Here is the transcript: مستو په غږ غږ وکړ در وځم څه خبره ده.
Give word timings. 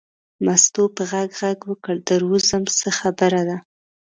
مستو 0.45 0.83
په 0.95 1.03
غږ 1.11 1.29
غږ 1.41 1.59
وکړ 1.69 1.95
در 2.09 2.21
وځم 2.31 2.63
څه 2.79 2.89
خبره 2.99 3.41
ده. 3.49 3.57